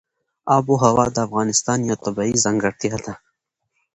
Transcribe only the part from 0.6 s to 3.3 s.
وهوا د افغانستان یوه طبیعي ځانګړتیا ده.